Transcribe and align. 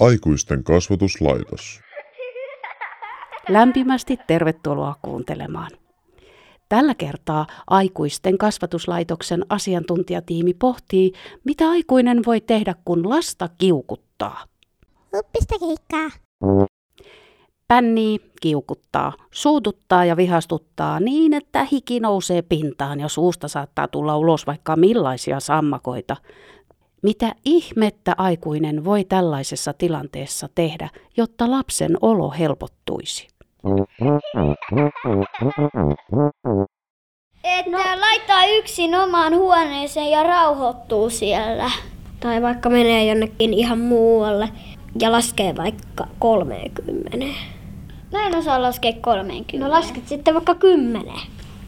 Aikuisten 0.00 0.64
kasvatuslaitos. 0.64 1.80
Lämpimästi 3.48 4.18
tervetuloa 4.26 4.94
kuuntelemaan. 5.02 5.70
Tällä 6.68 6.94
kertaa 6.94 7.46
aikuisten 7.66 8.38
kasvatuslaitoksen 8.38 9.46
asiantuntijatiimi 9.48 10.54
pohtii, 10.54 11.12
mitä 11.44 11.68
aikuinen 11.68 12.22
voi 12.26 12.40
tehdä, 12.40 12.74
kun 12.84 13.08
lasta 13.08 13.48
kiukuttaa. 13.58 14.44
Uppista 15.14 15.54
keikkaa. 15.58 16.23
Pännii, 17.68 18.20
kiukuttaa, 18.40 19.12
suututtaa 19.30 20.04
ja 20.04 20.16
vihastuttaa 20.16 21.00
niin, 21.00 21.34
että 21.34 21.66
hiki 21.72 22.00
nousee 22.00 22.42
pintaan 22.42 23.00
ja 23.00 23.08
suusta 23.08 23.48
saattaa 23.48 23.88
tulla 23.88 24.16
ulos 24.16 24.46
vaikka 24.46 24.76
millaisia 24.76 25.40
sammakoita. 25.40 26.16
Mitä 27.02 27.34
ihmettä 27.44 28.14
aikuinen 28.18 28.84
voi 28.84 29.04
tällaisessa 29.04 29.72
tilanteessa 29.72 30.48
tehdä, 30.54 30.88
jotta 31.16 31.50
lapsen 31.50 31.96
olo 32.00 32.30
helpottuisi? 32.30 33.28
Että 37.44 38.00
laittaa 38.00 38.46
yksin 38.46 38.94
omaan 38.94 39.34
huoneeseen 39.34 40.10
ja 40.10 40.22
rauhoittuu 40.22 41.10
siellä. 41.10 41.70
Tai 42.20 42.42
vaikka 42.42 42.70
menee 42.70 43.06
jonnekin 43.06 43.54
ihan 43.54 43.80
muualle 43.80 44.48
ja 45.00 45.12
laskee 45.12 45.56
vaikka 45.56 46.06
30. 46.18 47.53
Mä 48.14 48.26
en 48.26 48.34
osaa 48.36 48.62
laskea 48.62 48.92
30. 49.00 49.58
No 49.58 49.70
lasket 49.70 50.08
sitten 50.08 50.34
vaikka 50.34 50.54
10. 50.54 51.14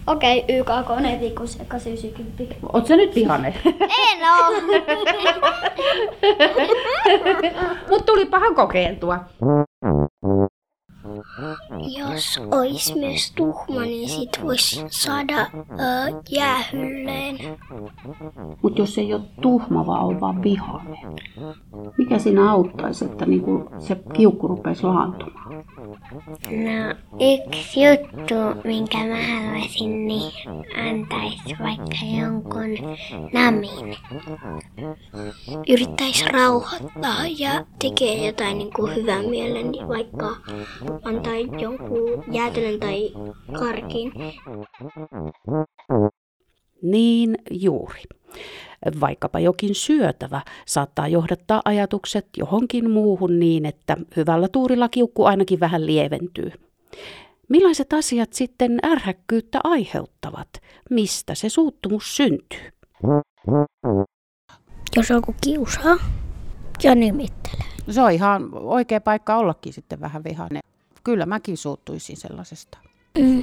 Okei, 0.06 0.45
YK 0.48 0.69
koneetikus 0.86 1.60
eka 1.60 1.77
90. 1.77 2.55
Oot 2.72 2.86
sä 2.86 2.96
nyt 2.96 3.14
vihane? 3.14 3.55
En 3.64 4.19
oo. 4.30 4.50
Mut 7.91 8.06
tuli 8.06 8.27
pahan 8.27 8.55
kokeiltua. 8.55 9.19
Jos 11.98 12.41
ois 12.50 12.94
myös 12.94 13.33
tuhma, 13.36 13.81
niin 13.81 14.08
sit 14.08 14.41
vois 14.42 14.84
saada 14.91 15.41
ö, 15.41 16.22
jäähylleen. 16.31 17.36
Mutta 18.62 18.81
jos 18.81 18.98
ei 18.98 19.14
ole 19.14 19.22
tuhma, 19.41 19.86
vaan 19.86 20.05
on 20.05 20.20
vaan 20.20 20.42
vihane. 20.42 20.98
Mikä 21.98 22.19
siinä 22.19 22.50
auttaisi, 22.50 23.05
että 23.05 23.27
niinku 23.27 23.69
se 23.78 23.97
kiukku 24.12 24.48
rupeisi 24.48 24.83
laantumaan? 24.83 25.45
No, 26.50 26.95
yksi 27.47 27.81
juttu, 27.84 28.34
minkä 28.64 28.98
mä 28.98 29.17
haluaisin, 29.17 30.06
niin 30.06 30.33
antais 30.77 31.59
vaikka 31.61 31.97
jonkun 32.20 32.97
namin. 33.33 33.97
Yrittäis 35.69 36.27
rauhoittaa 36.27 37.27
ja 37.39 37.64
tekee 37.83 38.27
jotain 38.27 38.59
niin 38.59 38.72
kuin 38.72 38.97
hyvän 38.97 39.25
mielen, 39.25 39.70
niin 39.70 39.89
vaikka 39.89 40.37
antaa 41.05 41.37
jonkun 41.61 42.25
jäätelön 42.33 42.81
tai 42.81 43.12
karkin. 43.59 44.12
Niin 46.83 47.37
juuri. 47.50 48.03
Vaikkapa 49.01 49.41
jokin 49.41 49.75
syötävä 49.75 50.41
saattaa 50.67 51.09
johdattaa 51.09 51.62
ajatukset 51.65 52.27
johonkin 52.37 52.91
muuhun 52.91 53.39
niin, 53.39 53.67
että 53.67 53.97
hyvällä 54.17 54.48
tuurilla 54.48 54.89
kiukku 54.89 55.25
ainakin 55.25 55.61
vähän 55.61 55.87
lieventyy. 55.87 56.53
Millaiset 57.48 57.93
asiat 57.93 58.33
sitten 58.33 58.78
ärhäkkyyttä 58.87 59.61
aiheuttavat? 59.65 60.48
Mistä 60.91 61.34
se 61.34 61.48
suuttumus 61.48 62.17
syntyy? 62.17 62.70
Jos 64.97 65.11
joku 65.11 65.34
kiusaa 65.41 65.97
ja 66.83 66.95
nimittelee. 66.95 67.67
Se 67.91 68.03
on 68.03 68.11
ihan 68.11 68.48
oikea 68.53 69.00
paikka 69.00 69.37
ollakin 69.37 69.72
sitten 69.72 70.00
vähän 70.00 70.25
vihainen. 70.25 70.62
Kyllä 71.05 71.27
mäkin 71.27 71.56
suuttuisin 71.56 72.16
sellaisesta. 72.16 72.78
Mm. 73.19 73.43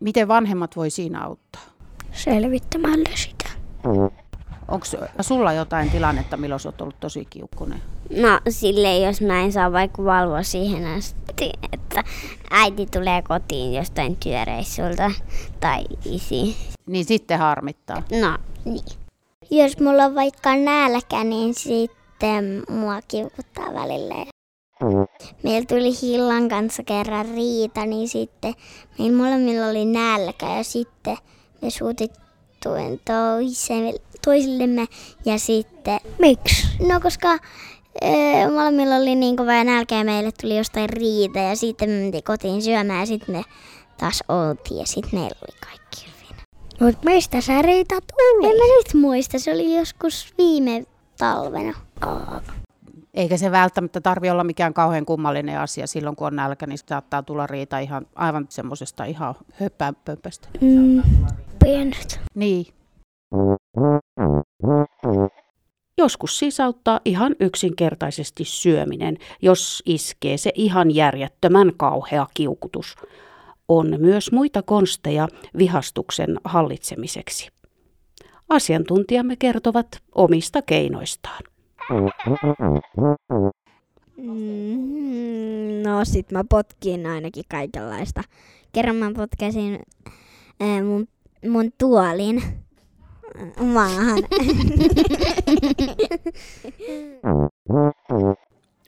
Miten 0.00 0.28
vanhemmat 0.28 0.76
voi 0.76 0.90
siinä 0.90 1.20
auttaa? 1.20 1.62
Selvittämällä 2.12 3.10
sitä. 3.14 3.50
Onko 4.70 4.86
sulla 5.20 5.52
jotain 5.52 5.90
tilannetta, 5.90 6.36
milloin 6.36 6.60
oot 6.64 6.80
ollut 6.80 7.00
tosi 7.00 7.24
kiukkunen? 7.30 7.82
No 8.16 8.40
silleen, 8.48 9.02
jos 9.02 9.20
mä 9.20 9.40
en 9.40 9.52
saa 9.52 9.72
vaikka 9.72 10.04
valvoa 10.04 10.42
siihen 10.42 10.86
asti, 10.86 11.50
että 11.72 12.04
äiti 12.50 12.86
tulee 12.86 13.22
kotiin 13.22 13.74
jostain 13.74 14.16
työreissulta 14.16 15.10
tai 15.60 15.84
isi. 16.04 16.56
Niin 16.86 17.04
sitten 17.04 17.38
harmittaa. 17.38 18.02
No 18.20 18.38
niin. 18.64 18.84
Jos 19.50 19.80
mulla 19.80 20.04
on 20.04 20.14
vaikka 20.14 20.56
nälkä, 20.56 21.24
niin 21.24 21.54
sitten 21.54 22.62
mua 22.68 23.00
kiukuttaa 23.08 23.74
välillä. 23.74 24.14
Meillä 25.42 25.66
tuli 25.66 26.02
Hillan 26.02 26.48
kanssa 26.48 26.82
kerran 26.82 27.26
riita, 27.34 27.86
niin 27.86 28.08
sitten 28.08 28.54
meillä 28.98 29.16
molemmilla 29.16 29.66
oli 29.66 29.84
nälkä 29.84 30.56
ja 30.56 30.64
sitten 30.64 31.16
me 31.62 31.70
suutittuin 31.70 32.29
toiseen, 32.64 33.94
toisillemme 34.24 34.86
ja 35.24 35.38
sitten... 35.38 36.00
Miksi? 36.18 36.66
No 36.88 37.00
koska 37.00 37.38
öö, 38.02 38.50
molemmilla 38.54 38.96
oli 38.96 39.14
niin 39.14 39.36
kova 39.36 39.64
nälkä 39.64 39.94
ja 39.94 40.04
meille 40.04 40.30
tuli 40.40 40.56
jostain 40.56 40.88
riita 40.88 41.38
ja 41.38 41.56
sitten 41.56 41.90
me 41.90 41.96
mentiin 41.96 42.24
kotiin 42.24 42.62
syömään 42.62 43.00
ja 43.00 43.06
sitten 43.06 43.36
me 43.36 43.42
taas 43.98 44.24
oltiin 44.28 44.80
ja 44.80 44.86
sitten 44.86 45.20
meillä 45.20 45.36
oli 45.42 45.56
kaikki 45.66 46.06
hyvin. 46.06 46.36
Mut 46.80 47.04
mistä 47.04 47.40
sä 47.40 47.62
riitat 47.62 48.04
oli? 48.12 48.46
En 48.46 48.56
mä 48.56 48.64
nyt 48.76 48.94
muista, 48.94 49.38
se 49.38 49.52
oli 49.52 49.76
joskus 49.76 50.34
viime 50.38 50.84
talvena. 51.18 51.74
Eikä 53.14 53.36
se 53.36 53.50
välttämättä 53.50 54.00
tarvi 54.00 54.30
olla 54.30 54.44
mikään 54.44 54.74
kauhean 54.74 55.06
kummallinen 55.06 55.60
asia. 55.60 55.86
Silloin 55.86 56.16
kun 56.16 56.26
on 56.26 56.36
nälkä, 56.36 56.66
niin 56.66 56.78
saattaa 56.86 57.22
tulla 57.22 57.46
riita 57.46 57.78
ihan 57.78 58.06
aivan 58.14 58.46
semmoisesta 58.48 59.04
ihan 59.04 59.34
höppäpöpöstä. 59.52 60.48
Mm, 60.60 61.02
pienet. 61.64 62.20
Niin. 62.34 62.66
Joskus 65.98 66.38
siis 66.38 66.60
auttaa 66.60 67.00
ihan 67.04 67.36
yksinkertaisesti 67.40 68.44
syöminen, 68.44 69.16
jos 69.42 69.82
iskee 69.86 70.36
se 70.36 70.52
ihan 70.54 70.94
järjettömän 70.94 71.72
kauhea 71.76 72.26
kiukutus. 72.34 72.96
On 73.68 73.94
myös 73.98 74.32
muita 74.32 74.62
konsteja 74.62 75.28
vihastuksen 75.58 76.36
hallitsemiseksi. 76.44 77.48
Asiantuntijamme 78.48 79.36
kertovat 79.36 79.86
omista 80.14 80.62
keinoistaan. 80.62 81.42
Mm, 84.16 85.82
no 85.82 86.04
sit 86.04 86.32
mä 86.32 86.44
potkin 86.44 87.06
ainakin 87.06 87.44
kaikenlaista. 87.48 88.22
Kerran 88.72 88.96
mä 88.96 89.10
potkäsin 89.16 89.78
ää, 90.60 90.82
mun, 90.82 91.08
mun 91.48 91.72
tuolin 91.78 92.42
maahan. 93.72 94.18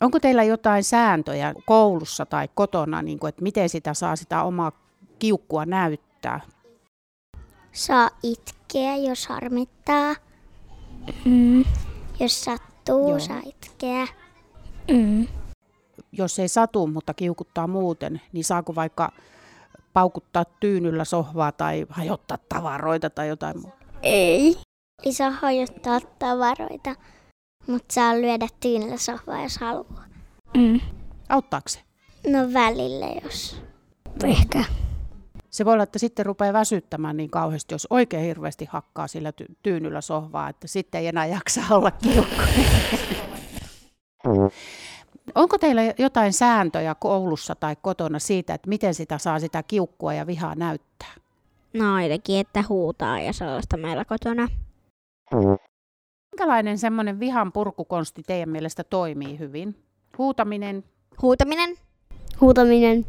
Onko 0.00 0.20
teillä 0.20 0.42
jotain 0.42 0.84
sääntöjä 0.84 1.54
koulussa 1.66 2.26
tai 2.26 2.48
kotona, 2.54 3.02
niin 3.02 3.18
kuin, 3.18 3.28
että 3.28 3.42
miten 3.42 3.68
sitä 3.68 3.94
saa 3.94 4.16
sitä 4.16 4.42
omaa 4.42 4.72
kiukkua 5.18 5.66
näyttää? 5.66 6.40
Saa 7.72 8.10
itkeä, 8.22 8.96
jos 8.96 9.26
harmittaa. 9.26 10.14
Mm. 11.24 11.64
Jos 12.20 12.44
sattuu, 12.44 12.71
Joo. 12.88 13.18
saa 13.18 13.40
itkeä. 13.46 14.06
Mm. 14.90 15.28
Jos 16.12 16.38
ei 16.38 16.48
satu, 16.48 16.86
mutta 16.86 17.14
kiukuttaa 17.14 17.66
muuten, 17.66 18.20
niin 18.32 18.44
saako 18.44 18.74
vaikka 18.74 19.12
paukuttaa 19.92 20.44
tyynyllä 20.60 21.04
sohvaa 21.04 21.52
tai 21.52 21.86
hajottaa 21.88 22.38
tavaroita 22.48 23.10
tai 23.10 23.28
jotain 23.28 23.60
muuta? 23.60 23.76
Ei. 24.02 24.56
Ei 25.04 25.12
saa 25.12 25.30
hajottaa 25.30 26.00
tavaroita, 26.18 26.94
mutta 27.66 27.94
saa 27.94 28.14
lyödä 28.14 28.48
tyynellä 28.60 28.96
sohvaa, 28.96 29.42
jos 29.42 29.58
haluaa. 29.58 30.04
Mm. 30.56 30.80
Auttaako 31.28 31.68
se? 31.68 31.80
No 32.26 32.38
välillä, 32.52 33.06
jos... 33.22 33.62
Ehkä. 34.24 34.64
Se 35.52 35.64
voi 35.64 35.72
olla, 35.72 35.82
että 35.82 35.98
sitten 35.98 36.26
rupeaa 36.26 36.52
väsyttämään 36.52 37.16
niin 37.16 37.30
kauheasti, 37.30 37.74
jos 37.74 37.86
oikein 37.90 38.24
hirveästi 38.24 38.64
hakkaa 38.70 39.06
sillä 39.06 39.30
ty- 39.30 39.54
tyynyllä 39.62 40.00
sohvaa, 40.00 40.48
että 40.48 40.68
sitten 40.68 41.00
ei 41.00 41.06
enää 41.06 41.26
jaksa 41.26 41.60
olla 41.70 41.90
kiukkuinen. 41.90 42.66
Onko 45.34 45.58
teillä 45.58 45.82
jotain 45.98 46.32
sääntöjä 46.32 46.94
koulussa 46.94 47.54
tai 47.54 47.76
kotona 47.82 48.18
siitä, 48.18 48.54
että 48.54 48.68
miten 48.68 48.94
sitä 48.94 49.18
saa 49.18 49.40
sitä 49.40 49.62
kiukkua 49.62 50.14
ja 50.14 50.26
vihaa 50.26 50.54
näyttää? 50.54 51.14
No 51.74 51.94
ainakin, 51.94 52.40
että 52.40 52.64
huutaa 52.68 53.20
ja 53.20 53.32
sellaista 53.32 53.76
meillä 53.76 54.04
kotona. 54.04 54.48
Minkälainen 56.32 56.78
semmoinen 56.78 57.20
vihan 57.20 57.52
purkukonsti 57.52 58.22
teidän 58.22 58.48
mielestä 58.48 58.84
toimii 58.84 59.38
hyvin? 59.38 59.84
Huutaminen, 60.18 60.84
Huutaminen. 61.22 61.76
Huutaminen. 62.40 63.06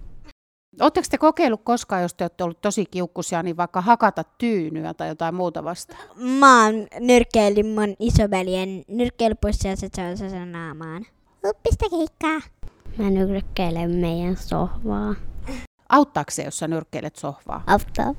Oletteko 0.82 1.08
te 1.12 1.18
kokeillut 1.18 1.62
koskaan, 1.64 2.02
jos 2.02 2.14
te 2.14 2.24
olette 2.24 2.44
ollut 2.44 2.62
tosi 2.62 2.86
kiukkusia, 2.86 3.44
niin 3.44 3.58
vaikka 3.58 3.82
hakata 3.82 4.24
tyynyä 4.38 4.94
tai 4.94 5.08
jotain 5.08 5.36
muuta 5.36 5.64
vastaan? 5.64 6.00
Mä 6.16 6.66
oon 6.66 6.88
nyrkkeillyt 7.00 7.68
mun 7.68 7.96
isoveljen 8.00 8.84
nyrkkeilypussia 8.88 9.72
ja 9.72 9.78
se 9.78 9.90
saa 9.96 10.16
sen 10.16 10.52
naamaan. 10.52 11.06
Uppista 11.46 11.86
keikkaa. 11.90 12.50
Mä 12.98 13.10
nyrkkeilen 13.10 13.92
meidän 13.92 14.38
sohvaa. 14.38 15.16
Auttaako 15.90 16.32
se, 16.32 16.44
jos 16.44 16.60
sä 16.60 16.68
nyrkkeilet 16.68 17.16
sohvaa? 17.16 17.64
Auttaa. 17.68 18.16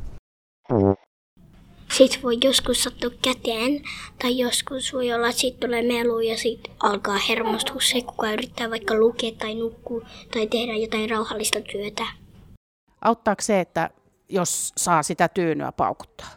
Sitten 1.92 2.22
voi 2.22 2.38
joskus 2.44 2.82
sattua 2.82 3.10
käteen, 3.22 3.82
tai 4.22 4.38
joskus 4.38 4.92
voi 4.92 5.12
olla, 5.12 5.28
että 5.28 5.40
siitä 5.40 5.66
tulee 5.66 5.82
melu 5.82 6.20
ja 6.20 6.38
sitten 6.38 6.74
alkaa 6.80 7.18
hermostua 7.28 7.80
se, 7.80 8.02
kuka 8.02 8.32
yrittää 8.32 8.70
vaikka 8.70 8.94
lukea 8.94 9.32
tai 9.38 9.54
nukkua 9.54 10.06
tai 10.34 10.46
tehdä 10.46 10.76
jotain 10.76 11.10
rauhallista 11.10 11.60
työtä. 11.60 12.23
Auttaako 13.04 13.42
se, 13.42 13.60
että 13.60 13.90
jos 14.28 14.72
saa 14.76 15.02
sitä 15.02 15.28
tyynyä 15.28 15.72
paukuttaa? 15.72 16.28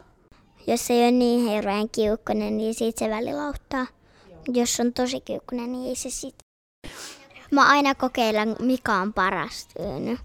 Jos 0.66 0.86
se 0.86 0.94
ei 0.94 1.02
ole 1.02 1.10
niin 1.10 1.50
hirveän 1.50 1.88
kiukkunen, 1.90 2.56
niin 2.56 2.74
siitä 2.74 2.98
se 2.98 3.10
välillä 3.10 3.46
auttaa. 3.46 3.86
Jos 4.48 4.80
on 4.80 4.92
tosi 4.92 5.20
kiukkunen, 5.20 5.72
niin 5.72 5.88
ei 5.88 5.96
se 5.96 6.10
sit. 6.10 6.34
Mä 7.50 7.68
aina 7.68 7.94
kokeilen, 7.94 8.56
mikä 8.60 8.94
on 8.94 9.12
paras 9.12 9.68
tyyny. 9.76 10.18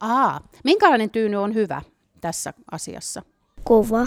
Aa, 0.00 0.40
minkälainen 0.64 1.10
tyyny 1.10 1.36
on 1.36 1.54
hyvä 1.54 1.82
tässä 2.20 2.54
asiassa? 2.70 3.22
Kuva. 3.64 4.06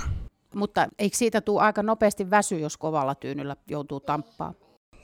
Mutta 0.56 0.88
eikö 1.00 1.18
siitä 1.18 1.42
tule 1.42 1.62
aika 1.62 1.84
nopeasti 1.84 2.30
väsy, 2.30 2.60
jos 2.60 2.78
kovalla 2.78 3.16
tyynyllä 3.16 3.56
joutuu 3.68 4.00
tamppaa? 4.00 4.54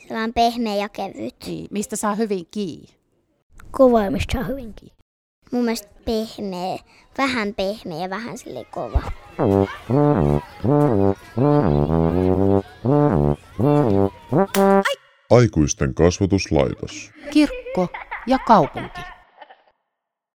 Sellainen 0.07 0.33
pehmeä 0.33 0.75
ja 0.75 0.89
kevyt. 0.89 1.35
Niin, 1.45 1.67
mistä 1.71 1.95
saa 1.95 2.15
hyvin 2.15 2.47
kiinni? 2.51 2.89
Kuvaimista 3.77 4.39
on 4.39 4.47
hyvinkin. 4.47 4.98
Mun 5.51 5.63
mielestä 5.63 5.89
pehmeä, 6.05 6.77
vähän 7.17 7.53
pehmeä 7.53 7.97
ja 7.97 8.09
vähän 8.09 8.37
sille 8.37 8.65
kova. 8.71 9.01
Aikuisten 15.29 15.93
kasvatuslaitos. 15.93 17.11
Kirkko 17.31 17.87
ja 18.27 18.39
kaupunki. 18.39 19.01